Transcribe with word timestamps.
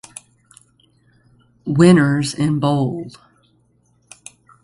Winners 1.65 2.33
in 2.33 2.59
bold 2.59 3.17